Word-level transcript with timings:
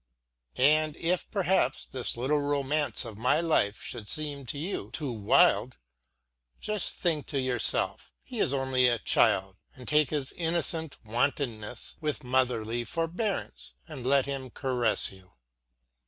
And 0.57 0.95
if, 0.97 1.29
perhaps, 1.29 1.85
this 1.85 2.17
little 2.17 2.41
romance 2.41 3.05
of 3.05 3.19
my 3.19 3.39
life 3.39 3.79
should 3.83 4.07
seem 4.07 4.47
to 4.47 4.57
you 4.57 4.89
too 4.91 5.11
wild, 5.13 5.77
just 6.59 6.95
think 6.95 7.27
to 7.27 7.39
yourself: 7.39 8.11
He 8.23 8.39
is 8.39 8.51
only 8.51 8.87
a 8.87 8.97
child 8.97 9.57
and 9.75 9.87
take 9.87 10.09
his 10.09 10.31
innocent 10.31 10.97
wantonness 11.05 11.97
with 12.01 12.23
motherly 12.23 12.83
forbearance 12.83 13.75
and 13.87 14.03
let 14.03 14.25
him 14.25 14.49
caress 14.49 15.11
you. 15.11 15.33